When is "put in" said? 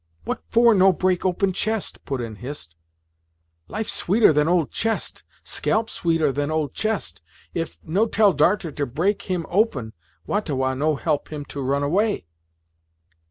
2.05-2.37